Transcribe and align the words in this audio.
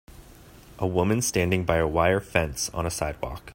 A 0.79 0.87
woman 0.87 1.21
standing 1.21 1.63
by 1.63 1.75
a 1.77 1.87
wire 1.87 2.19
fence 2.19 2.71
on 2.73 2.87
a 2.87 2.89
sidewalk. 2.89 3.43